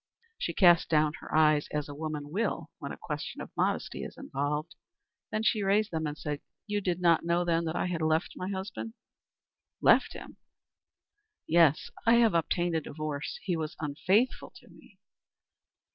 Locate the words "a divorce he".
12.75-13.55